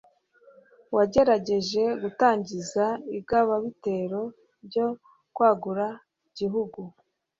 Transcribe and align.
wagerageje 0.95 1.81
gutangiza 2.01 2.85
igaba-bitero 3.17 4.21
ryo 4.65 4.87
kwagura 5.35 5.87
igihugu, 6.27 6.79